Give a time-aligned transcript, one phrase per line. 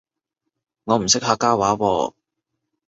[0.85, 2.13] 我唔識客家話喎